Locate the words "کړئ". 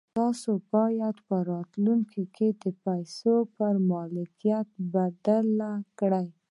5.99-6.27